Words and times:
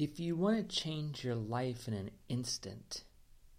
If 0.00 0.18
you 0.18 0.34
want 0.34 0.56
to 0.56 0.76
change 0.76 1.24
your 1.24 1.34
life 1.34 1.86
in 1.86 1.92
an 1.92 2.10
instant, 2.26 3.04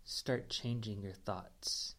start 0.04 0.50
changing 0.50 1.04
your 1.04 1.14
thoughts. 1.14 1.94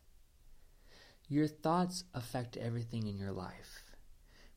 Your 1.29 1.47
thoughts 1.47 2.03
affect 2.13 2.57
everything 2.57 3.07
in 3.07 3.17
your 3.17 3.31
life. 3.31 3.85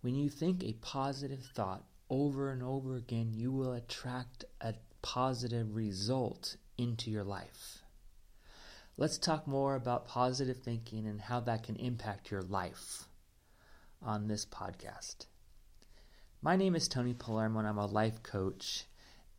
When 0.01 0.15
you 0.15 0.27
think 0.27 0.63
a 0.63 0.73
positive 0.73 1.43
thought 1.53 1.83
over 2.09 2.49
and 2.49 2.63
over 2.63 2.95
again, 2.95 3.29
you 3.31 3.51
will 3.51 3.73
attract 3.73 4.44
a 4.60 4.74
positive 5.03 5.76
result 5.76 6.58
into 6.79 7.12
your 7.12 7.24
life. 7.24 7.83
Let's 8.97 9.20
talk 9.20 9.46
more 9.46 9.76
about 9.76 10.08
positive 10.08 10.63
thinking 10.63 11.06
and 11.06 11.22
how 11.22 11.42
that 11.42 11.62
can 11.62 11.76
impact 11.76 12.31
your 12.31 12.42
life 12.42 13.08
on 14.02 14.29
this 14.29 14.47
podcast. 14.47 15.28
My 16.41 16.55
name 16.55 16.76
is 16.76 16.88
Tony 16.88 17.13
Palermo 17.13 17.59
and 17.59 17.67
I'm 17.67 17.77
a 17.77 17.86
life 17.86 18.23
coach 18.23 18.88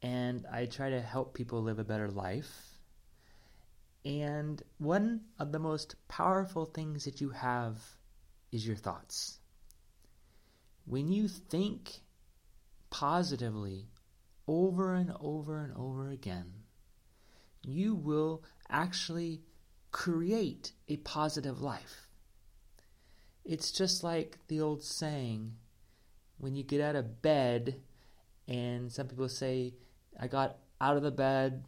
and 0.02 0.46
I 0.52 0.66
try 0.66 0.90
to 0.90 1.00
help 1.00 1.34
people 1.34 1.62
live 1.62 1.78
a 1.78 1.84
better 1.84 2.08
life. 2.08 2.78
And 4.04 4.62
one 4.78 5.22
of 5.38 5.52
the 5.52 5.58
most 5.58 5.96
powerful 6.08 6.64
things 6.64 7.04
that 7.04 7.20
you 7.20 7.30
have 7.30 7.78
is 8.52 8.66
your 8.66 8.76
thoughts. 8.76 9.38
When 10.84 11.10
you 11.10 11.26
think 11.26 12.00
positively 12.90 13.88
over 14.46 14.94
and 14.94 15.12
over 15.20 15.58
and 15.58 15.72
over 15.76 16.08
again, 16.10 16.52
you 17.62 17.94
will 17.94 18.44
actually 18.70 19.42
create 19.90 20.72
a 20.88 20.98
positive 20.98 21.60
life. 21.60 22.06
It's 23.44 23.72
just 23.72 24.04
like 24.04 24.38
the 24.46 24.60
old 24.60 24.84
saying 24.84 25.54
when 26.38 26.54
you 26.54 26.62
get 26.62 26.80
out 26.80 26.96
of 26.96 27.22
bed, 27.22 27.80
and 28.46 28.92
some 28.92 29.08
people 29.08 29.28
say, 29.28 29.74
I 30.18 30.26
got 30.26 30.56
out 30.80 30.96
of 30.96 31.02
the 31.02 31.10
bed 31.10 31.64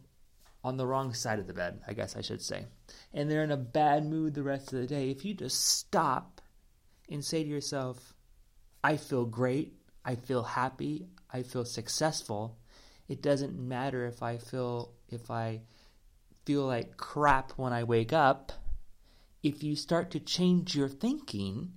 on 0.63 0.77
the 0.77 0.85
wrong 0.85 1.13
side 1.13 1.39
of 1.39 1.47
the 1.47 1.53
bed, 1.53 1.81
I 1.87 1.93
guess 1.93 2.15
I 2.15 2.21
should 2.21 2.41
say. 2.41 2.65
And 3.13 3.29
they're 3.29 3.43
in 3.43 3.51
a 3.51 3.57
bad 3.57 4.05
mood 4.05 4.33
the 4.33 4.43
rest 4.43 4.73
of 4.73 4.79
the 4.79 4.87
day. 4.87 5.09
If 5.09 5.23
you 5.23 5.33
just 5.33 5.63
stop 5.63 6.41
and 7.09 7.23
say 7.23 7.43
to 7.43 7.49
yourself, 7.49 8.13
I 8.83 8.97
feel 8.97 9.25
great, 9.25 9.73
I 10.03 10.15
feel 10.15 10.43
happy, 10.43 11.07
I 11.31 11.43
feel 11.43 11.65
successful, 11.65 12.57
it 13.07 13.23
doesn't 13.23 13.57
matter 13.57 14.05
if 14.05 14.21
I 14.21 14.37
feel 14.37 14.93
if 15.09 15.31
I 15.31 15.61
feel 16.45 16.65
like 16.65 16.95
crap 16.95 17.51
when 17.53 17.73
I 17.73 17.83
wake 17.83 18.13
up. 18.13 18.51
If 19.41 19.63
you 19.63 19.75
start 19.75 20.11
to 20.11 20.19
change 20.19 20.75
your 20.75 20.89
thinking, 20.89 21.73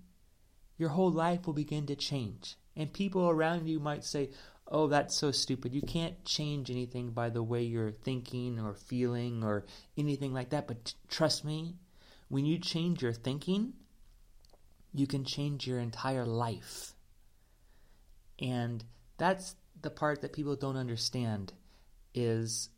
your 0.76 0.90
whole 0.90 1.10
life 1.10 1.46
will 1.46 1.54
begin 1.54 1.86
to 1.86 1.96
change. 1.96 2.56
And 2.76 2.92
people 2.92 3.28
around 3.28 3.68
you 3.68 3.80
might 3.80 4.04
say, 4.04 4.30
oh, 4.68 4.86
that's 4.86 5.14
so 5.14 5.30
stupid. 5.30 5.74
You 5.74 5.82
can't 5.82 6.24
change 6.24 6.70
anything 6.70 7.10
by 7.10 7.30
the 7.30 7.42
way 7.42 7.62
you're 7.62 7.90
thinking 7.90 8.58
or 8.58 8.74
feeling 8.74 9.42
or 9.42 9.64
anything 9.96 10.32
like 10.32 10.50
that. 10.50 10.66
But 10.66 10.84
t- 10.84 10.94
trust 11.08 11.44
me, 11.44 11.76
when 12.28 12.44
you 12.44 12.58
change 12.58 13.02
your 13.02 13.12
thinking, 13.12 13.74
you 14.94 15.06
can 15.06 15.24
change 15.24 15.66
your 15.66 15.78
entire 15.78 16.24
life. 16.24 16.94
And 18.38 18.84
that's 19.18 19.56
the 19.80 19.90
part 19.90 20.20
that 20.22 20.32
people 20.32 20.56
don't 20.56 20.76
understand 20.76 21.52
is 22.14 22.68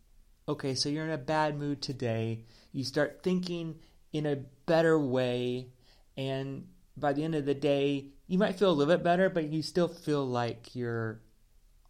okay, 0.49 0.75
so 0.75 0.89
you're 0.89 1.05
in 1.05 1.11
a 1.11 1.19
bad 1.19 1.59
mood 1.59 1.81
today. 1.81 2.45
You 2.73 2.85
start 2.85 3.21
thinking 3.23 3.77
in 4.13 4.27
a 4.27 4.37
better 4.67 4.99
way 4.99 5.69
and 6.17 6.67
by 6.97 7.13
the 7.13 7.25
end 7.25 7.35
of 7.35 7.45
the 7.45 7.55
day, 7.55 8.07
you 8.27 8.39
might 8.39 8.59
feel 8.59 8.71
a 8.71 8.73
little 8.73 8.95
bit 8.95 9.03
better, 9.03 9.29
but 9.29 9.49
you 9.49 9.63
still 9.63 9.89
feel 9.89 10.25
like 10.25 10.75
you're 10.75 11.21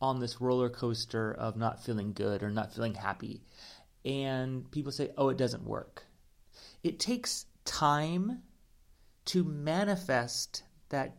on 0.05 0.21
this 0.21 0.39
roller 0.39 0.69
coaster 0.69 1.33
of 1.33 1.57
not 1.57 1.83
feeling 1.83 2.13
good 2.13 2.43
or 2.43 2.51
not 2.51 2.75
feeling 2.75 2.93
happy. 2.93 3.43
And 4.05 4.71
people 4.71 4.93
say, 4.93 5.13
oh, 5.17 5.31
it 5.31 5.39
doesn't 5.39 5.65
work. 5.65 6.05
It 6.83 7.01
takes 7.01 7.47
time 7.65 8.43
to 9.27 9.43
manifest 9.45 10.63
that 10.91 11.17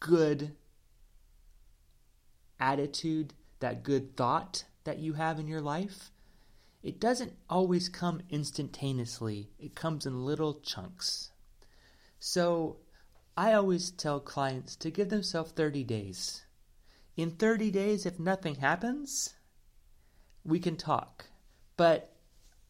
good 0.00 0.56
attitude, 2.58 3.34
that 3.60 3.84
good 3.84 4.16
thought 4.16 4.64
that 4.82 4.98
you 4.98 5.12
have 5.12 5.38
in 5.38 5.46
your 5.46 5.60
life. 5.60 6.10
It 6.82 6.98
doesn't 6.98 7.36
always 7.48 7.88
come 7.88 8.22
instantaneously, 8.30 9.50
it 9.60 9.76
comes 9.76 10.06
in 10.06 10.24
little 10.24 10.54
chunks. 10.54 11.30
So 12.18 12.78
I 13.36 13.52
always 13.52 13.92
tell 13.92 14.18
clients 14.18 14.74
to 14.76 14.90
give 14.90 15.08
themselves 15.08 15.52
30 15.52 15.84
days 15.84 16.42
in 17.20 17.32
30 17.32 17.70
days, 17.70 18.06
if 18.06 18.18
nothing 18.18 18.56
happens, 18.56 19.34
we 20.44 20.58
can 20.58 20.76
talk. 20.76 21.26
But 21.76 22.14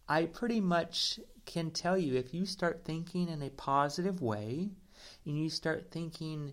I 0.08 0.26
pretty 0.26 0.60
much 0.60 1.20
can 1.46 1.70
tell 1.70 1.96
you 1.96 2.14
if 2.16 2.34
you 2.34 2.46
start 2.46 2.84
thinking 2.84 3.28
in 3.28 3.42
a 3.42 3.50
positive 3.50 4.20
way 4.20 4.70
and 5.24 5.38
you 5.38 5.50
start 5.50 5.90
thinking 5.90 6.52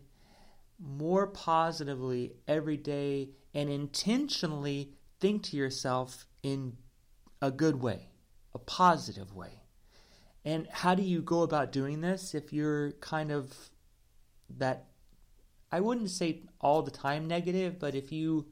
more 0.80 1.28
positively 1.28 2.34
every 2.48 2.78
day 2.78 3.30
and 3.54 3.70
intentionally 3.70 4.94
think 5.20 5.44
to 5.44 5.58
yourself 5.58 6.28
in 6.44 6.78
a 7.42 7.52
good 7.52 7.82
way, 7.82 8.10
a 8.54 8.60
positive 8.60 9.34
way. 9.34 9.62
And 10.46 10.68
how 10.72 10.96
do 10.96 11.04
you 11.04 11.22
go 11.22 11.42
about 11.42 11.72
doing 11.72 12.02
this 12.02 12.34
if 12.34 12.54
you're 12.54 12.92
kind 12.94 13.32
of 13.32 13.54
that 14.58 14.86
I 15.72 15.80
wouldn't 15.80 16.10
say 16.10 16.44
all 16.62 16.82
the 16.82 16.92
time 16.92 17.28
negative, 17.28 17.80
but 17.80 17.96
if 17.96 18.12
you 18.12 18.48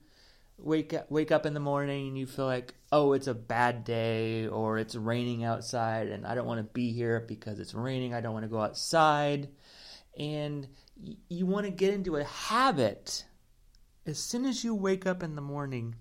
wake 0.58 0.94
up, 0.94 1.09
wake 1.09 1.31
up 1.31 1.46
in 1.46 1.53
the 1.53 1.59
morning 1.59 2.09
and 2.09 2.18
you 2.18 2.26
feel 2.26 2.46
like, 2.46 2.76
oh, 2.92 3.14
it's 3.14 3.28
a 3.28 3.34
bad 3.34 3.84
day 3.84 4.48
or 4.48 4.78
it's 4.78 4.96
raining 4.96 5.44
outside 5.44 6.08
and 6.08 6.26
I 6.26 6.36
don't 6.36 6.48
want 6.48 6.59
to 6.59 6.74
be 6.74 6.92
here 6.92 7.24
because 7.28 7.59
it's 7.59 7.74
raining, 7.74 8.14
I 8.14 8.22
don't 8.22 8.34
want 8.34 8.44
to 8.44 8.50
go 8.50 8.62
outside, 8.62 9.50
and 10.18 10.68
you 11.30 11.46
want 11.46 11.66
to 11.66 11.72
get 11.72 11.94
into 11.94 12.16
a 12.18 12.24
habit. 12.24 13.26
As 14.06 14.20
soon 14.20 14.46
as 14.46 14.64
you 14.64 14.76
wake 14.76 15.06
up 15.06 15.24
in 15.24 15.36
the 15.36 15.42
morning, 15.42 15.96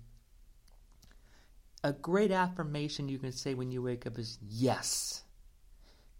a 1.83 1.93
great 1.93 2.31
affirmation 2.31 3.09
you 3.09 3.19
can 3.19 3.31
say 3.31 3.53
when 3.53 3.71
you 3.71 3.81
wake 3.81 4.05
up 4.05 4.17
is 4.17 4.37
yes. 4.41 5.23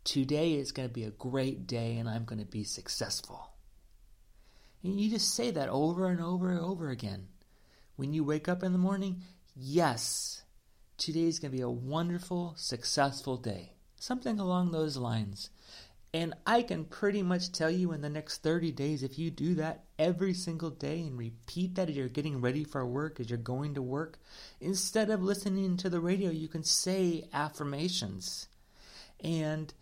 Today 0.04 0.54
is 0.54 0.72
going 0.72 0.88
to 0.88 0.94
be 0.94 1.04
a 1.04 1.12
great 1.12 1.68
day 1.68 1.98
and 1.98 2.08
I'm 2.08 2.26
going 2.26 2.40
to 2.40 2.46
be 2.46 2.64
successful. 2.64 3.55
And 4.86 5.02
you 5.02 5.10
just 5.10 5.34
say 5.34 5.50
that 5.50 5.70
over 5.70 6.06
and 6.10 6.22
over 6.22 6.52
and 6.52 6.60
over 6.60 6.92
again. 6.92 7.28
When 7.96 8.14
you 8.14 8.24
wake 8.24 8.48
up 8.48 8.62
in 8.62 8.72
the 8.72 8.78
morning, 8.78 9.24
yes, 9.56 10.44
today 10.96 11.24
is 11.24 11.40
going 11.40 11.52
to 11.52 11.58
be 11.58 11.64
a 11.64 11.70
wonderful, 11.70 12.54
successful 12.56 13.38
day. 13.38 13.72
Something 14.00 14.40
along 14.40 14.72
those 14.72 14.96
lines. 14.96 15.50
And 16.14 16.36
I 16.46 16.62
can 16.62 16.86
pretty 16.86 17.24
much 17.24 17.52
tell 17.52 17.72
you 17.72 17.94
in 17.94 18.02
the 18.02 18.12
next 18.12 18.44
30 18.44 18.72
days, 18.74 19.02
if 19.02 19.18
you 19.18 19.32
do 19.32 19.56
that 19.56 19.86
every 19.98 20.36
single 20.36 20.70
day 20.70 21.02
and 21.02 21.18
repeat 21.18 21.74
that 21.76 21.90
as 21.90 21.96
you're 21.96 22.08
getting 22.08 22.40
ready 22.40 22.64
for 22.64 22.86
work, 22.86 23.20
as 23.20 23.32
you're 23.32 23.40
going 23.40 23.74
to 23.74 23.82
work, 23.82 24.20
instead 24.62 25.10
of 25.10 25.24
listening 25.24 25.78
to 25.78 25.90
the 25.90 26.00
radio, 26.00 26.30
you 26.30 26.48
can 26.48 26.64
say 26.64 27.28
affirmations. 27.34 28.50
And 29.20 29.74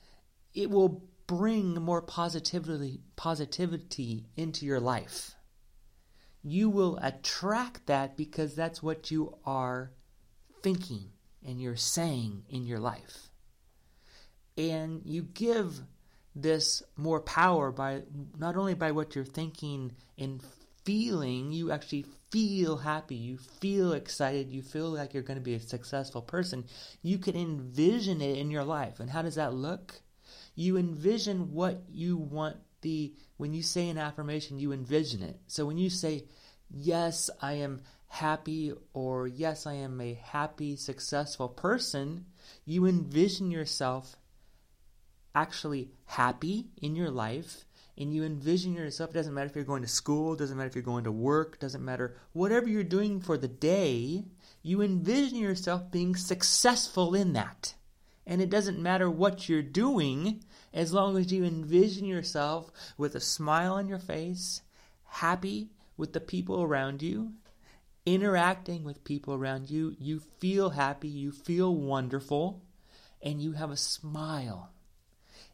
it 0.53 0.69
will 0.69 1.03
bring 1.27 1.73
more 1.75 2.01
positivity 2.01 3.01
positivity 3.15 4.25
into 4.35 4.65
your 4.65 4.79
life. 4.79 5.35
You 6.43 6.69
will 6.69 6.97
attract 7.01 7.87
that 7.87 8.17
because 8.17 8.55
that's 8.55 8.83
what 8.83 9.11
you 9.11 9.37
are 9.45 9.91
thinking 10.61 11.11
and 11.45 11.61
you're 11.61 11.75
saying 11.75 12.43
in 12.49 12.65
your 12.65 12.79
life. 12.79 13.29
And 14.57 15.01
you 15.05 15.23
give 15.23 15.81
this 16.35 16.83
more 16.97 17.21
power 17.21 17.71
by 17.71 18.03
not 18.37 18.55
only 18.55 18.73
by 18.73 18.91
what 18.91 19.15
you're 19.15 19.25
thinking 19.25 19.93
and 20.17 20.43
feeling, 20.83 21.51
you 21.51 21.71
actually 21.71 22.05
feel 22.31 22.77
happy, 22.77 23.15
you 23.15 23.37
feel 23.37 23.93
excited, 23.93 24.51
you 24.51 24.61
feel 24.61 24.89
like 24.89 25.13
you're 25.13 25.23
going 25.23 25.37
to 25.37 25.43
be 25.43 25.53
a 25.53 25.59
successful 25.59 26.21
person. 26.21 26.65
You 27.01 27.19
can 27.19 27.35
envision 27.35 28.21
it 28.21 28.37
in 28.37 28.51
your 28.51 28.63
life. 28.63 28.99
And 28.99 29.09
how 29.09 29.21
does 29.21 29.35
that 29.35 29.53
look? 29.53 30.01
You 30.55 30.77
envision 30.77 31.53
what 31.53 31.83
you 31.89 32.17
want 32.17 32.57
the 32.81 33.13
when 33.37 33.53
you 33.53 33.63
say 33.63 33.89
an 33.89 33.97
affirmation 33.97 34.59
you 34.59 34.71
envision 34.71 35.23
it. 35.23 35.39
So 35.47 35.65
when 35.65 35.77
you 35.77 35.89
say 35.89 36.25
yes 36.73 37.29
i 37.41 37.53
am 37.53 37.81
happy 38.07 38.73
or 38.93 39.27
yes 39.27 39.65
i 39.67 39.73
am 39.73 39.99
a 40.01 40.13
happy 40.13 40.75
successful 40.75 41.47
person 41.47 42.25
you 42.65 42.85
envision 42.85 43.51
yourself 43.51 44.15
actually 45.35 45.91
happy 46.05 46.67
in 46.81 46.95
your 46.95 47.09
life 47.09 47.65
and 47.97 48.13
you 48.13 48.23
envision 48.23 48.73
yourself 48.73 49.11
it 49.11 49.13
doesn't 49.13 49.33
matter 49.33 49.49
if 49.49 49.55
you're 49.55 49.63
going 49.63 49.81
to 49.81 49.87
school 49.87 50.35
doesn't 50.35 50.57
matter 50.57 50.67
if 50.69 50.75
you're 50.75 50.83
going 50.83 51.03
to 51.03 51.11
work 51.11 51.59
doesn't 51.59 51.85
matter 51.85 52.15
whatever 52.33 52.67
you're 52.67 52.83
doing 52.83 53.19
for 53.19 53.37
the 53.37 53.47
day 53.47 54.23
you 54.61 54.81
envision 54.81 55.37
yourself 55.37 55.91
being 55.91 56.15
successful 56.15 57.13
in 57.15 57.33
that 57.33 57.73
and 58.25 58.41
it 58.41 58.49
doesn't 58.49 58.81
matter 58.81 59.09
what 59.09 59.49
you're 59.49 59.61
doing 59.61 60.43
as 60.73 60.93
long 60.93 61.17
as 61.17 61.31
you 61.31 61.43
envision 61.43 62.05
yourself 62.05 62.71
with 62.97 63.15
a 63.15 63.19
smile 63.19 63.73
on 63.73 63.87
your 63.87 63.99
face, 63.99 64.61
happy 65.05 65.69
with 65.97 66.13
the 66.13 66.19
people 66.19 66.63
around 66.63 67.01
you, 67.01 67.33
interacting 68.05 68.83
with 68.83 69.03
people 69.03 69.33
around 69.33 69.69
you, 69.69 69.95
you 69.99 70.21
feel 70.39 70.71
happy, 70.71 71.07
you 71.07 71.31
feel 71.31 71.75
wonderful, 71.75 72.61
and 73.21 73.41
you 73.41 73.53
have 73.53 73.71
a 73.71 73.77
smile. 73.77 74.71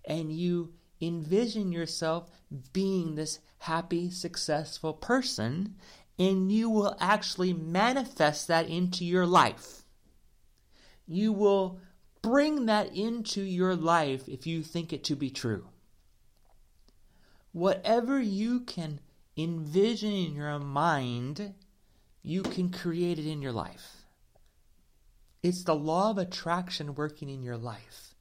And 0.06 0.31
you 0.31 0.74
envision 1.01 1.71
yourself 1.71 2.30
being 2.74 3.16
this 3.16 3.39
happy, 3.60 4.10
successful 4.10 4.94
person, 4.94 5.75
and 6.18 6.51
you 6.51 6.69
will 6.69 6.95
actually 7.00 7.54
manifest 7.54 8.48
that 8.48 8.68
into 8.68 9.06
your 9.06 9.25
life. 9.25 9.83
You 11.07 11.31
will 11.31 11.80
bring 12.21 12.66
that 12.66 12.95
into 12.95 13.42
your 13.42 13.75
life 13.75 14.27
if 14.27 14.45
you 14.45 14.63
think 14.63 14.94
it 14.94 15.04
to 15.06 15.16
be 15.16 15.30
true. 15.30 15.68
Whatever 17.51 18.19
you 18.19 18.62
can 18.62 19.00
envision 19.36 20.12
in 20.12 20.36
your 20.36 20.60
mind, 20.60 21.54
you 22.21 22.44
can 22.44 22.71
create 22.71 23.19
it 23.19 23.25
in 23.25 23.42
your 23.42 23.51
life. 23.51 24.04
It's 25.42 25.63
the 25.63 25.75
law 25.75 26.12
of 26.12 26.18
attraction 26.18 26.95
working 26.95 27.30
in 27.30 27.42
your 27.42 27.57
life. 27.57 28.13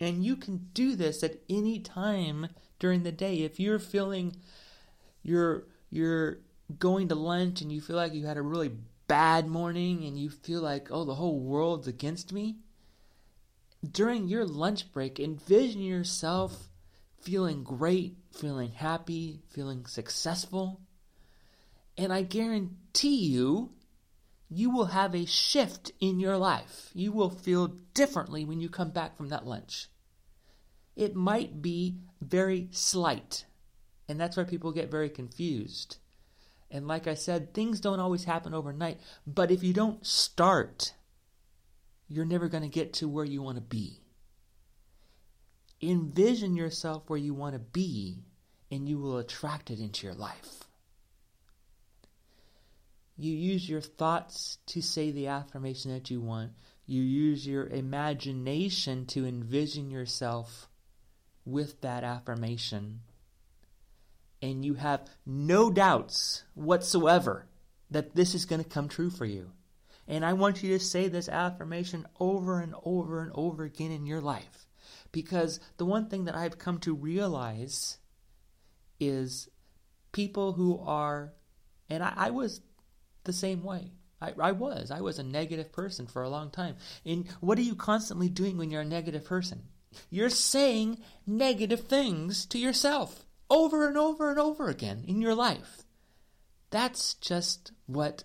And 0.00 0.24
you 0.24 0.36
can 0.36 0.68
do 0.72 0.96
this 0.96 1.22
at 1.22 1.40
any 1.48 1.78
time 1.78 2.48
during 2.78 3.02
the 3.02 3.12
day. 3.12 3.42
If 3.42 3.60
you're 3.60 3.78
feeling 3.78 4.34
you're 5.22 5.64
you're 5.90 6.38
going 6.78 7.08
to 7.08 7.14
lunch 7.14 7.60
and 7.60 7.70
you 7.70 7.80
feel 7.80 7.96
like 7.96 8.14
you 8.14 8.26
had 8.26 8.38
a 8.38 8.42
really 8.42 8.72
bad 9.06 9.46
morning 9.46 10.04
and 10.04 10.18
you 10.18 10.30
feel 10.30 10.62
like, 10.62 10.88
oh, 10.90 11.04
the 11.04 11.14
whole 11.14 11.38
world's 11.38 11.86
against 11.86 12.32
me, 12.32 12.56
during 13.88 14.28
your 14.28 14.44
lunch 14.44 14.92
break, 14.92 15.18
envision 15.18 15.82
yourself 15.82 16.68
feeling 17.20 17.62
great, 17.62 18.16
feeling 18.32 18.72
happy, 18.72 19.42
feeling 19.50 19.86
successful. 19.86 20.80
And 21.96 22.12
I 22.12 22.22
guarantee 22.22 23.26
you, 23.26 23.70
you 24.48 24.70
will 24.70 24.86
have 24.86 25.14
a 25.14 25.24
shift 25.24 25.92
in 26.00 26.20
your 26.20 26.36
life. 26.36 26.90
You 26.94 27.12
will 27.12 27.30
feel 27.30 27.68
differently 27.94 28.44
when 28.44 28.60
you 28.60 28.68
come 28.68 28.90
back 28.90 29.16
from 29.16 29.28
that 29.28 29.46
lunch. 29.46 29.88
It 30.94 31.14
might 31.14 31.62
be 31.62 31.96
very 32.20 32.68
slight, 32.70 33.46
and 34.08 34.20
that's 34.20 34.36
why 34.36 34.44
people 34.44 34.72
get 34.72 34.90
very 34.90 35.08
confused. 35.08 35.96
And 36.70 36.86
like 36.86 37.06
I 37.06 37.14
said, 37.14 37.54
things 37.54 37.80
don't 37.80 38.00
always 38.00 38.24
happen 38.24 38.52
overnight, 38.52 39.00
but 39.26 39.50
if 39.50 39.62
you 39.62 39.72
don't 39.72 40.04
start, 40.06 40.92
you're 42.12 42.26
never 42.26 42.48
going 42.48 42.62
to 42.62 42.68
get 42.68 42.92
to 42.94 43.08
where 43.08 43.24
you 43.24 43.40
want 43.40 43.56
to 43.56 43.62
be. 43.62 43.98
Envision 45.80 46.56
yourself 46.56 47.08
where 47.08 47.18
you 47.18 47.32
want 47.32 47.54
to 47.54 47.58
be, 47.58 48.18
and 48.70 48.86
you 48.86 48.98
will 48.98 49.16
attract 49.16 49.70
it 49.70 49.80
into 49.80 50.06
your 50.06 50.14
life. 50.14 50.64
You 53.16 53.32
use 53.34 53.66
your 53.66 53.80
thoughts 53.80 54.58
to 54.66 54.82
say 54.82 55.10
the 55.10 55.28
affirmation 55.28 55.90
that 55.92 56.10
you 56.10 56.20
want. 56.20 56.52
You 56.86 57.00
use 57.00 57.46
your 57.46 57.66
imagination 57.66 59.06
to 59.06 59.26
envision 59.26 59.90
yourself 59.90 60.68
with 61.46 61.80
that 61.80 62.04
affirmation. 62.04 63.00
And 64.42 64.64
you 64.64 64.74
have 64.74 65.08
no 65.24 65.70
doubts 65.70 66.42
whatsoever 66.54 67.46
that 67.90 68.14
this 68.14 68.34
is 68.34 68.44
going 68.44 68.62
to 68.62 68.68
come 68.68 68.88
true 68.88 69.10
for 69.10 69.24
you. 69.24 69.52
And 70.12 70.26
I 70.26 70.34
want 70.34 70.62
you 70.62 70.76
to 70.76 70.84
say 70.84 71.08
this 71.08 71.26
affirmation 71.26 72.06
over 72.20 72.60
and 72.60 72.74
over 72.84 73.22
and 73.22 73.32
over 73.34 73.64
again 73.64 73.90
in 73.90 74.04
your 74.04 74.20
life. 74.20 74.66
Because 75.10 75.58
the 75.78 75.86
one 75.86 76.10
thing 76.10 76.26
that 76.26 76.36
I've 76.36 76.58
come 76.58 76.78
to 76.80 76.94
realize 76.94 77.96
is 79.00 79.48
people 80.12 80.52
who 80.52 80.78
are, 80.80 81.32
and 81.88 82.02
I, 82.02 82.12
I 82.14 82.30
was 82.30 82.60
the 83.24 83.32
same 83.32 83.62
way. 83.62 83.92
I, 84.20 84.34
I 84.38 84.52
was. 84.52 84.90
I 84.90 85.00
was 85.00 85.18
a 85.18 85.22
negative 85.22 85.72
person 85.72 86.06
for 86.06 86.22
a 86.22 86.28
long 86.28 86.50
time. 86.50 86.76
And 87.06 87.26
what 87.40 87.58
are 87.58 87.62
you 87.62 87.74
constantly 87.74 88.28
doing 88.28 88.58
when 88.58 88.70
you're 88.70 88.82
a 88.82 88.84
negative 88.84 89.24
person? 89.24 89.62
You're 90.10 90.28
saying 90.28 90.98
negative 91.26 91.88
things 91.88 92.44
to 92.46 92.58
yourself 92.58 93.24
over 93.48 93.88
and 93.88 93.96
over 93.96 94.28
and 94.28 94.38
over 94.38 94.68
again 94.68 95.06
in 95.08 95.22
your 95.22 95.34
life. 95.34 95.84
That's 96.68 97.14
just 97.14 97.72
what 97.86 98.24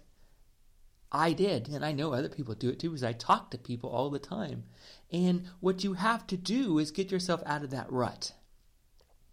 I 1.11 1.33
did, 1.33 1.69
and 1.69 1.85
I 1.85 1.93
know 1.93 2.13
other 2.13 2.29
people 2.29 2.53
do 2.53 2.69
it 2.69 2.79
too, 2.79 2.89
because 2.89 3.03
I 3.03 3.13
talk 3.13 3.51
to 3.51 3.57
people 3.57 3.89
all 3.89 4.09
the 4.09 4.19
time. 4.19 4.65
And 5.11 5.43
what 5.59 5.83
you 5.83 5.93
have 5.93 6.27
to 6.27 6.37
do 6.37 6.79
is 6.79 6.91
get 6.91 7.11
yourself 7.11 7.41
out 7.45 7.63
of 7.63 7.69
that 7.71 7.91
rut. 7.91 8.33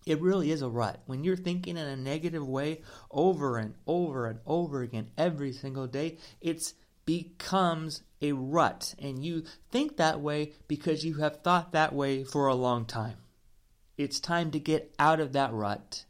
It 0.07 0.21
really 0.21 0.51
is 0.51 0.63
a 0.63 0.69
rut. 0.69 1.03
When 1.07 1.25
you're 1.25 1.37
thinking 1.37 1.77
in 1.77 1.87
a 1.87 1.97
negative 1.97 2.47
way 2.47 2.83
over 3.11 3.57
and 3.59 3.75
over 3.87 4.27
and 4.27 4.39
over 4.47 4.83
again 4.83 5.11
every 5.17 5.53
single 5.53 5.87
day, 5.87 6.19
it 6.41 6.73
becomes 7.07 8.03
a 8.21 8.33
rut. 8.33 8.95
And 8.99 9.25
you 9.25 9.45
think 9.71 9.97
that 9.97 10.21
way 10.21 10.53
because 10.69 11.05
you 11.05 11.15
have 11.15 11.43
thought 11.43 11.73
that 11.73 11.95
way 11.95 12.23
for 12.23 12.47
a 12.47 12.55
long 12.55 12.85
time. 12.85 13.17
It's 13.97 14.21
time 14.21 14.51
to 14.51 14.59
get 14.59 14.95
out 14.99 15.21
of 15.21 15.33
that 15.33 15.53
rut. 15.53 16.05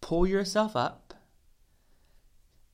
Pull 0.00 0.26
yourself 0.26 0.76
up 0.76 1.14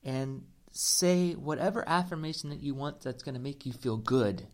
and 0.03 0.43
say 0.77 1.33
whatever 1.33 1.87
affirmation 1.87 2.51
that 2.51 2.61
you 2.61 2.75
want 2.75 3.01
that's 3.01 3.23
going 3.23 3.35
to 3.35 3.41
make 3.41 3.65
you 3.65 3.73
feel 3.73 3.97
good, 3.97 4.47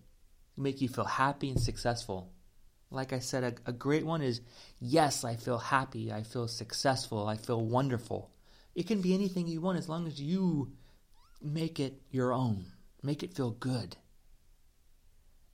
make 0.58 0.82
you 0.82 0.88
feel 0.88 1.06
happy 1.06 1.50
and 1.50 1.60
successful. 1.60 2.32
Like 2.90 3.12
I 3.12 3.20
said, 3.20 3.44
a, 3.44 3.70
a, 3.70 3.74
great 3.74 4.06
one 4.06 4.22
is 4.22 4.42
yes, 4.80 5.26
I 5.26 5.36
feel 5.36 5.58
happy, 5.58 6.14
I 6.14 6.24
feel 6.24 6.48
successful, 6.48 7.28
I 7.28 7.36
feel 7.38 7.60
wonderful. 7.60 8.32
It 8.76 8.88
can 8.88 9.02
be 9.02 9.14
anything 9.14 9.48
you 9.48 9.62
want 9.62 9.80
as 9.80 9.90
long 9.90 10.08
as 10.08 10.22
you 10.22 10.72
make 11.42 11.80
it 11.80 12.02
your 12.10 12.32
own, 12.32 12.68
make 13.02 13.24
it 13.24 13.34
feel 13.34 13.52
good. 13.52 13.98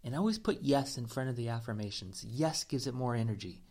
And 0.04 0.16
always 0.16 0.38
put 0.38 0.62
yes 0.62 0.98
in 0.98 1.08
front 1.08 1.30
of 1.30 1.36
the 1.36 1.50
affirmations. 1.50 2.26
Yes 2.28 2.64
gives 2.64 2.88
it 2.88 2.94
more 2.94 3.16
energy. 3.16 3.64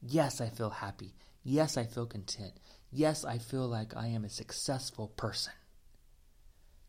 Yes, 0.00 0.40
I 0.40 0.48
feel 0.48 0.70
happy. 0.70 1.14
Yes, 1.44 1.76
I 1.76 1.84
feel 1.84 2.06
content. 2.06 2.54
Yes, 2.90 3.24
I 3.24 3.38
feel 3.38 3.68
like 3.68 3.96
I 3.96 4.08
am 4.08 4.24
a 4.24 4.30
successful 4.30 5.08
person. 5.08 5.52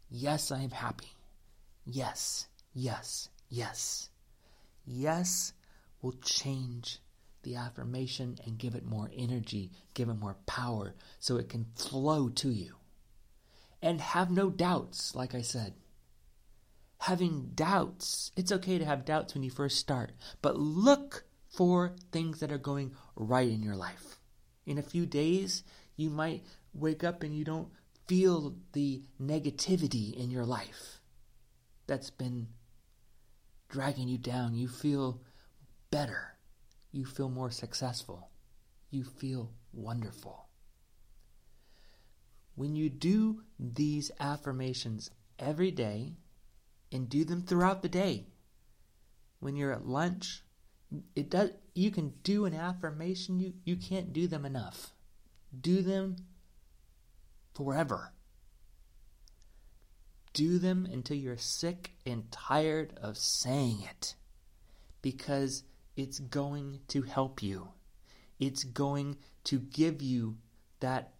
Yes, 0.09 0.51
I 0.51 0.61
am 0.61 0.71
happy. 0.71 1.13
Yes, 1.85 2.47
yes, 2.73 3.29
yes. 3.49 4.09
Yes 4.85 5.53
will 6.01 6.15
change 6.23 6.99
the 7.43 7.55
affirmation 7.55 8.37
and 8.45 8.57
give 8.57 8.75
it 8.75 8.85
more 8.85 9.09
energy, 9.15 9.71
give 9.93 10.09
it 10.09 10.13
more 10.13 10.37
power 10.45 10.93
so 11.19 11.37
it 11.37 11.49
can 11.49 11.65
flow 11.75 12.29
to 12.29 12.49
you. 12.49 12.75
And 13.81 14.01
have 14.01 14.31
no 14.31 14.49
doubts, 14.49 15.15
like 15.15 15.35
I 15.35 15.41
said. 15.41 15.73
Having 16.99 17.51
doubts, 17.53 18.31
it's 18.35 18.51
okay 18.51 18.77
to 18.77 18.85
have 18.85 19.05
doubts 19.05 19.33
when 19.33 19.43
you 19.43 19.51
first 19.51 19.77
start, 19.77 20.11
but 20.41 20.57
look 20.57 21.25
for 21.49 21.95
things 22.11 22.39
that 22.39 22.51
are 22.51 22.57
going 22.57 22.93
right 23.15 23.49
in 23.49 23.61
your 23.61 23.75
life. 23.75 24.17
In 24.65 24.77
a 24.77 24.83
few 24.83 25.05
days, 25.05 25.63
you 25.95 26.09
might 26.09 26.43
wake 26.73 27.03
up 27.03 27.23
and 27.23 27.35
you 27.35 27.45
don't 27.45 27.69
feel 28.07 28.55
the 28.73 29.03
negativity 29.21 30.13
in 30.15 30.31
your 30.31 30.45
life 30.45 30.99
that's 31.87 32.09
been 32.09 32.47
dragging 33.69 34.07
you 34.07 34.17
down. 34.17 34.55
You 34.55 34.67
feel 34.67 35.21
better. 35.91 36.37
You 36.91 37.05
feel 37.05 37.29
more 37.29 37.51
successful. 37.51 38.29
You 38.89 39.03
feel 39.03 39.51
wonderful. 39.73 40.47
When 42.55 42.75
you 42.75 42.89
do 42.89 43.43
these 43.59 44.11
affirmations 44.19 45.11
every 45.37 45.71
day 45.71 46.13
and 46.91 47.09
do 47.09 47.23
them 47.23 47.43
throughout 47.43 47.81
the 47.81 47.89
day, 47.89 48.27
when 49.39 49.55
you're 49.55 49.73
at 49.73 49.85
lunch, 49.85 50.43
it 51.15 51.29
does 51.29 51.51
you 51.75 51.91
can 51.91 52.13
do 52.23 52.45
an 52.45 52.55
affirmation 52.55 53.39
you 53.39 53.53
you 53.65 53.75
can't 53.75 54.13
do 54.13 54.25
them 54.25 54.45
enough. 54.45 54.93
Do 55.59 55.81
them 55.81 56.15
forever. 57.57 58.13
Do 60.33 60.59
them 60.59 60.87
until 60.91 61.17
you're 61.17 61.37
sick 61.37 61.93
and 62.05 62.31
tired 62.31 62.93
of 63.01 63.17
saying 63.17 63.81
it 63.81 64.13
because 65.01 65.63
it's 65.95 66.19
going 66.19 66.81
to 66.89 67.01
help 67.01 67.41
you. 67.41 67.69
It's 68.39 68.63
going 68.63 69.17
to 69.45 69.57
give 69.57 70.03
you 70.03 70.37
that 70.81 71.13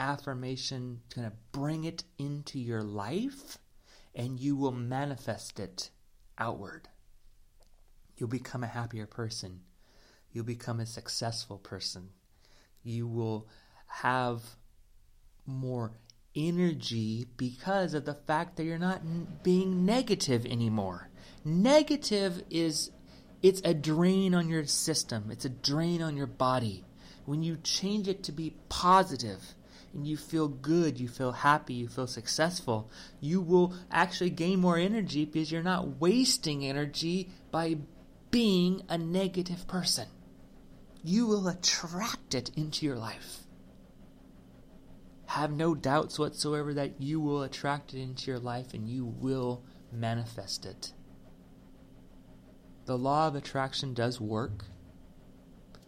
affirmation, 0.00 1.00
going 1.14 1.30
to 1.30 1.36
bring 1.52 1.84
it 1.84 2.02
into 2.18 2.58
your 2.58 2.82
life, 2.82 3.58
and 4.12 4.40
you 4.40 4.56
will 4.56 4.72
manifest 4.72 5.60
it 5.60 5.90
outward. 6.36 6.88
You'll 8.16 8.28
become 8.28 8.64
a 8.64 8.68
happier 8.68 9.06
person. 9.06 9.60
You'll 10.32 10.44
become 10.44 10.80
a 10.80 10.86
successful 10.86 11.58
person. 11.58 12.08
You 12.82 13.06
will 13.06 13.46
have 13.86 14.42
more 15.46 15.92
energy 16.34 17.26
because 17.36 17.94
of 17.94 18.04
the 18.04 18.14
fact 18.14 18.56
that 18.56 18.64
you're 18.64 18.78
not 18.78 19.00
n- 19.00 19.26
being 19.42 19.84
negative 19.84 20.44
anymore. 20.46 21.10
Negative 21.44 22.42
is 22.50 22.90
it's 23.42 23.60
a 23.64 23.74
drain 23.74 24.34
on 24.34 24.48
your 24.48 24.64
system. 24.64 25.30
It's 25.30 25.44
a 25.44 25.50
drain 25.50 26.02
on 26.02 26.16
your 26.16 26.26
body. 26.26 26.84
When 27.26 27.42
you 27.42 27.56
change 27.62 28.08
it 28.08 28.22
to 28.24 28.32
be 28.32 28.56
positive, 28.68 29.54
and 29.94 30.06
you 30.06 30.16
feel 30.16 30.48
good, 30.48 30.98
you 30.98 31.08
feel 31.08 31.32
happy, 31.32 31.74
you 31.74 31.88
feel 31.88 32.08
successful, 32.08 32.90
you 33.20 33.40
will 33.40 33.74
actually 33.90 34.30
gain 34.30 34.60
more 34.60 34.76
energy 34.76 35.24
because 35.24 35.52
you're 35.52 35.62
not 35.62 36.00
wasting 36.00 36.64
energy 36.64 37.30
by 37.52 37.76
being 38.30 38.82
a 38.88 38.98
negative 38.98 39.66
person. 39.68 40.08
You 41.04 41.26
will 41.26 41.46
attract 41.46 42.34
it 42.34 42.50
into 42.56 42.84
your 42.84 42.96
life. 42.96 43.44
Have 45.34 45.50
no 45.50 45.74
doubts 45.74 46.16
whatsoever 46.16 46.72
that 46.74 47.00
you 47.00 47.20
will 47.20 47.42
attract 47.42 47.92
it 47.92 48.00
into 48.00 48.30
your 48.30 48.38
life 48.38 48.72
and 48.72 48.88
you 48.88 49.04
will 49.04 49.64
manifest 49.90 50.64
it. 50.64 50.92
The 52.84 52.96
law 52.96 53.26
of 53.26 53.34
attraction 53.34 53.94
does 53.94 54.20
work. 54.20 54.66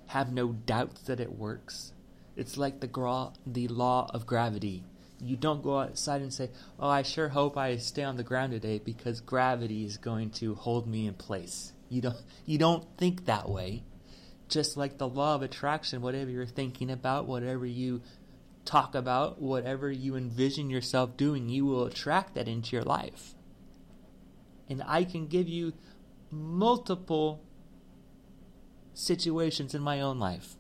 Have 0.08 0.32
no 0.32 0.48
doubts 0.48 1.02
that 1.02 1.20
it 1.20 1.38
works. 1.38 1.92
It's 2.34 2.56
like 2.56 2.80
the, 2.80 2.88
gra- 2.88 3.34
the 3.46 3.68
law 3.68 4.10
of 4.12 4.26
gravity. 4.26 4.82
You 5.20 5.36
don't 5.36 5.62
go 5.62 5.78
outside 5.78 6.22
and 6.22 6.34
say, 6.34 6.50
Oh, 6.80 6.88
I 6.88 7.02
sure 7.02 7.28
hope 7.28 7.56
I 7.56 7.76
stay 7.76 8.02
on 8.02 8.16
the 8.16 8.24
ground 8.24 8.50
today 8.50 8.80
because 8.84 9.20
gravity 9.20 9.84
is 9.84 9.96
going 9.96 10.30
to 10.30 10.56
hold 10.56 10.88
me 10.88 11.06
in 11.06 11.14
place. 11.14 11.72
You 11.88 12.00
don't, 12.00 12.16
you 12.46 12.58
don't 12.58 12.84
think 12.98 13.26
that 13.26 13.48
way. 13.48 13.84
Just 14.48 14.76
like 14.76 14.98
the 14.98 15.08
law 15.08 15.36
of 15.36 15.42
attraction, 15.42 16.02
whatever 16.02 16.32
you're 16.32 16.46
thinking 16.46 16.90
about, 16.90 17.26
whatever 17.26 17.64
you 17.64 18.02
talk 18.66 18.94
about, 18.94 19.40
whatever 19.40 19.90
you 19.90 20.16
envision 20.16 20.68
yourself 20.68 21.16
doing, 21.16 21.49
you 21.49 21.64
will 21.64 21.85
attract 21.85 22.35
that 22.35 22.49
into 22.49 22.76
your 22.76 22.85
life. 22.85 23.35
And 24.68 24.82
I 24.87 25.04
can 25.04 25.28
give 25.28 25.49
you 25.49 25.73
multiple 26.30 27.42
situations 28.92 29.75
in 29.75 29.82
my 29.82 30.00
own 30.00 30.18
life. 30.18 30.56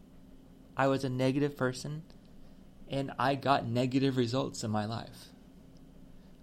I 0.76 0.86
was 0.86 1.04
a 1.04 1.08
negative 1.08 1.56
person 1.56 2.02
and 2.88 3.12
I 3.18 3.34
got 3.34 3.66
negative 3.66 4.16
results 4.16 4.62
in 4.62 4.70
my 4.70 4.84
life. 4.84 5.30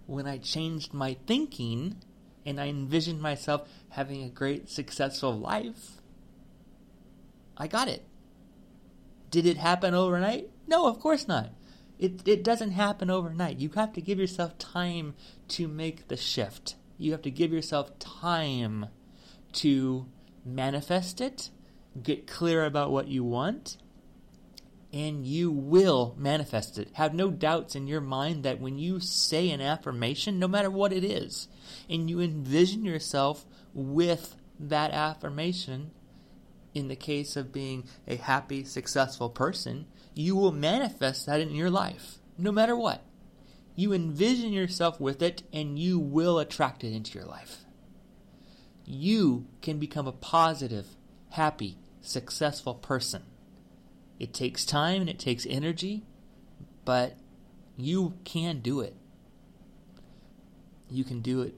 When 0.06 0.26
I 0.26 0.38
changed 0.38 0.92
my 0.92 1.16
thinking 1.26 1.96
and 2.44 2.60
I 2.60 2.68
envisioned 2.68 3.22
myself 3.22 3.68
having 3.90 4.22
a 4.22 4.28
great, 4.28 4.68
successful 4.68 5.38
life, 5.38 6.02
I 7.56 7.68
got 7.68 7.88
it. 7.88 8.04
Did 9.30 9.46
it 9.46 9.56
happen 9.56 9.94
overnight? 9.94 10.50
No, 10.66 10.86
of 10.86 11.00
course 11.00 11.28
not. 11.28 11.50
It, 11.98 12.26
it 12.26 12.42
doesn't 12.42 12.72
happen 12.72 13.10
overnight. 13.10 13.58
You 13.58 13.70
have 13.70 13.92
to 13.92 14.00
give 14.00 14.18
yourself 14.18 14.58
time 14.58 15.14
to 15.48 15.68
make 15.68 16.08
the 16.08 16.16
shift. 16.16 16.76
You 16.98 17.12
have 17.12 17.22
to 17.22 17.30
give 17.30 17.52
yourself 17.52 17.98
time 17.98 18.86
to 19.54 20.06
manifest 20.44 21.20
it, 21.20 21.50
get 22.02 22.26
clear 22.26 22.64
about 22.64 22.90
what 22.90 23.08
you 23.08 23.24
want, 23.24 23.76
and 24.92 25.26
you 25.26 25.50
will 25.50 26.14
manifest 26.16 26.78
it. 26.78 26.88
Have 26.94 27.14
no 27.14 27.30
doubts 27.30 27.74
in 27.74 27.86
your 27.86 28.00
mind 28.00 28.44
that 28.44 28.60
when 28.60 28.78
you 28.78 29.00
say 29.00 29.50
an 29.50 29.60
affirmation, 29.60 30.38
no 30.38 30.46
matter 30.46 30.70
what 30.70 30.92
it 30.92 31.04
is, 31.04 31.48
and 31.88 32.08
you 32.08 32.20
envision 32.20 32.84
yourself 32.84 33.44
with 33.72 34.36
that 34.58 34.92
affirmation, 34.92 35.90
in 36.74 36.88
the 36.88 36.96
case 36.96 37.36
of 37.36 37.52
being 37.52 37.84
a 38.06 38.16
happy, 38.16 38.64
successful 38.64 39.30
person, 39.30 39.86
you 40.14 40.36
will 40.36 40.52
manifest 40.52 41.26
that 41.26 41.40
in 41.40 41.54
your 41.54 41.70
life, 41.70 42.18
no 42.36 42.52
matter 42.52 42.76
what. 42.76 43.02
You 43.76 43.92
envision 43.92 44.52
yourself 44.52 45.00
with 45.00 45.22
it, 45.22 45.42
and 45.52 45.78
you 45.78 45.98
will 45.98 46.38
attract 46.38 46.84
it 46.84 46.92
into 46.92 47.18
your 47.18 47.26
life. 47.26 47.64
You 48.84 49.46
can 49.62 49.78
become 49.78 50.06
a 50.06 50.12
positive, 50.12 50.86
happy, 51.30 51.78
successful 52.00 52.74
person. 52.74 53.22
It 54.18 54.34
takes 54.34 54.64
time 54.64 55.00
and 55.00 55.10
it 55.10 55.18
takes 55.18 55.46
energy, 55.48 56.04
but 56.84 57.16
you 57.76 58.14
can 58.24 58.60
do 58.60 58.80
it. 58.80 58.94
You 60.90 61.02
can 61.02 61.20
do 61.20 61.42
it 61.42 61.54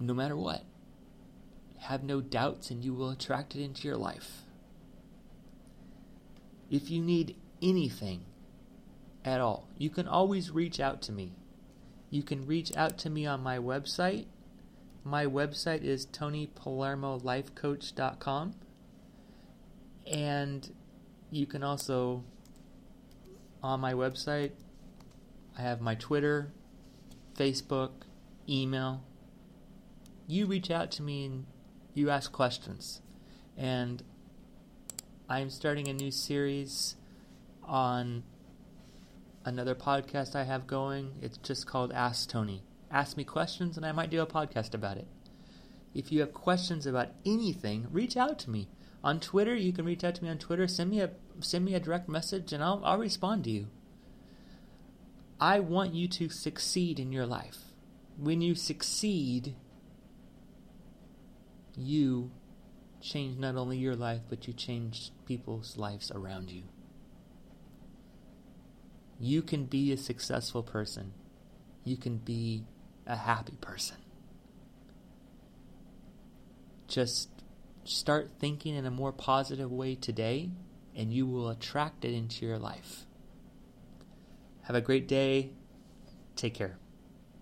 no 0.00 0.14
matter 0.14 0.36
what. 0.36 0.62
Have 1.80 2.02
no 2.02 2.20
doubts, 2.20 2.70
and 2.70 2.84
you 2.84 2.92
will 2.92 3.10
attract 3.10 3.56
it 3.56 3.62
into 3.62 3.88
your 3.88 3.96
life. 3.96 4.42
If 6.70 6.90
you 6.90 7.00
need 7.00 7.36
anything 7.62 8.26
at 9.24 9.40
all, 9.40 9.68
you 9.78 9.88
can 9.90 10.06
always 10.06 10.50
reach 10.50 10.78
out 10.80 11.00
to 11.02 11.12
me. 11.12 11.32
You 12.10 12.22
can 12.22 12.46
reach 12.46 12.74
out 12.76 12.98
to 12.98 13.10
me 13.10 13.26
on 13.26 13.42
my 13.42 13.58
website. 13.58 14.26
My 15.04 15.26
website 15.26 15.82
is 15.82 16.06
tonypalermolifecoach.com. 16.06 18.54
And 20.06 20.72
you 21.30 21.46
can 21.46 21.62
also, 21.62 22.24
on 23.62 23.80
my 23.80 23.92
website, 23.92 24.52
I 25.56 25.62
have 25.62 25.80
my 25.80 25.94
Twitter, 25.94 26.50
Facebook, 27.34 27.90
email. 28.48 29.04
You 30.26 30.46
reach 30.46 30.70
out 30.70 30.90
to 30.92 31.02
me 31.02 31.26
and 31.26 31.44
you 31.98 32.10
ask 32.10 32.32
questions. 32.32 33.02
And 33.56 34.02
I'm 35.28 35.50
starting 35.50 35.88
a 35.88 35.92
new 35.92 36.10
series 36.10 36.96
on 37.64 38.22
another 39.44 39.74
podcast 39.74 40.34
I 40.34 40.44
have 40.44 40.66
going. 40.66 41.12
It's 41.20 41.38
just 41.38 41.66
called 41.66 41.92
Ask 41.92 42.30
Tony. 42.30 42.62
Ask 42.90 43.16
me 43.16 43.24
questions 43.24 43.76
and 43.76 43.84
I 43.84 43.92
might 43.92 44.10
do 44.10 44.22
a 44.22 44.26
podcast 44.26 44.72
about 44.72 44.96
it. 44.96 45.06
If 45.94 46.12
you 46.12 46.20
have 46.20 46.32
questions 46.32 46.86
about 46.86 47.08
anything, 47.26 47.88
reach 47.90 48.16
out 48.16 48.38
to 48.40 48.50
me. 48.50 48.68
On 49.02 49.20
Twitter, 49.20 49.54
you 49.54 49.72
can 49.72 49.84
reach 49.84 50.04
out 50.04 50.14
to 50.16 50.24
me 50.24 50.30
on 50.30 50.38
Twitter. 50.38 50.66
Send 50.66 50.90
me 50.90 51.00
a 51.00 51.10
send 51.40 51.64
me 51.64 51.74
a 51.74 51.80
direct 51.80 52.08
message 52.08 52.52
and 52.52 52.62
I'll 52.62 52.80
I'll 52.84 52.98
respond 52.98 53.44
to 53.44 53.50
you. 53.50 53.66
I 55.40 55.60
want 55.60 55.94
you 55.94 56.08
to 56.08 56.28
succeed 56.28 56.98
in 56.98 57.12
your 57.12 57.26
life. 57.26 57.58
When 58.16 58.40
you 58.40 58.54
succeed, 58.54 59.54
you 61.78 62.30
change 63.00 63.38
not 63.38 63.56
only 63.56 63.78
your 63.78 63.96
life, 63.96 64.22
but 64.28 64.46
you 64.46 64.52
change 64.52 65.12
people's 65.26 65.76
lives 65.76 66.10
around 66.10 66.50
you. 66.50 66.64
You 69.20 69.42
can 69.42 69.64
be 69.64 69.92
a 69.92 69.96
successful 69.96 70.62
person. 70.62 71.12
You 71.84 71.96
can 71.96 72.18
be 72.18 72.64
a 73.06 73.16
happy 73.16 73.56
person. 73.60 73.96
Just 76.86 77.28
start 77.84 78.30
thinking 78.38 78.74
in 78.74 78.84
a 78.86 78.90
more 78.90 79.12
positive 79.12 79.70
way 79.70 79.94
today, 79.94 80.50
and 80.94 81.12
you 81.12 81.26
will 81.26 81.48
attract 81.48 82.04
it 82.04 82.14
into 82.14 82.46
your 82.46 82.58
life. 82.58 83.06
Have 84.62 84.76
a 84.76 84.80
great 84.80 85.08
day. 85.08 85.50
Take 86.36 86.54
care. 86.54 86.78